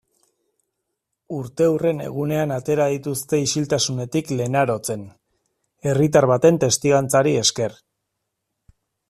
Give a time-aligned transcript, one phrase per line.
[1.39, 5.05] Urteurren egunean atera dituzte isiltasunetik Lenarotzen,
[5.91, 7.79] herritar baten testigantzari esker.